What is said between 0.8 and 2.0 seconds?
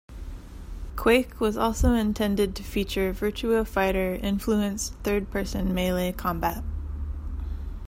"Quake" was also